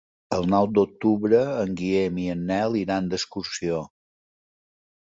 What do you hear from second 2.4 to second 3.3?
Nel iran